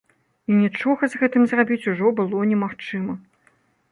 І 0.51 0.55
нічога 0.61 1.03
з 1.13 1.19
гэтым 1.23 1.43
зрабіць 1.51 1.87
ужо 1.93 2.13
было 2.21 2.39
немагчыма. 2.53 3.13